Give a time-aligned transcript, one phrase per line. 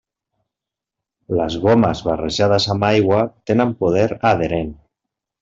[1.39, 3.21] Les gomes barrejades amb aigua
[3.53, 4.75] tenen poder adherent.